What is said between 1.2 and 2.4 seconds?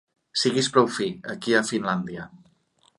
aquí i a Finlàndia.